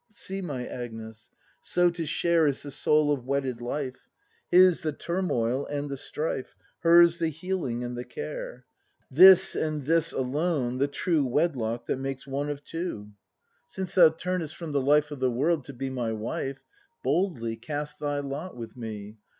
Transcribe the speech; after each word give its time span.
See, 0.09 0.41
my 0.41 0.65
Agnes; 0.65 1.29
so 1.61 1.91
to 1.91 2.07
share 2.07 2.47
Is 2.47 2.63
the 2.63 2.71
soul 2.71 3.11
of 3.11 3.23
wedded 3.23 3.61
life: 3.61 4.07
His, 4.49 4.81
the 4.81 4.93
turmoil 4.93 5.67
and 5.67 5.91
the 5.91 5.95
strife. 5.95 6.55
Hers 6.79 7.19
the 7.19 7.29
healing 7.29 7.83
and 7.83 7.95
the 7.95 8.03
care; 8.03 8.65
'This 9.11 9.55
and 9.55 9.83
this 9.85 10.11
alone, 10.11 10.79
the 10.79 10.87
true 10.87 11.27
Wedlock, 11.27 11.85
that 11.85 11.97
makes 11.99 12.25
one 12.25 12.49
of 12.49 12.63
two. 12.63 13.11
ACT 13.69 13.79
IV] 13.79 13.93
BRAND 13.93 13.93
159 13.93 13.93
Since 13.93 13.93
thou 13.93 14.09
turned 14.09 14.49
st 14.49 14.57
from 14.57 14.71
the 14.71 14.81
life 14.81 15.11
Of 15.11 15.19
the 15.19 15.29
world 15.29 15.65
to 15.65 15.73
be 15.73 15.91
my 15.91 16.11
wife. 16.13 16.63
Boldly 17.03 17.55
cast 17.55 17.99
thy 17.99 18.21
lot 18.21 18.57
with 18.57 18.75
me. 18.75 19.17